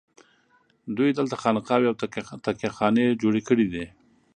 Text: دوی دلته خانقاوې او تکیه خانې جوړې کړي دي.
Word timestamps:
دوی 0.97 1.09
دلته 1.17 1.35
خانقاوې 1.41 1.87
او 1.91 1.95
تکیه 2.45 2.69
خانې 2.77 3.17
جوړې 3.21 3.41
کړي 3.47 3.65
دي. 3.73 3.85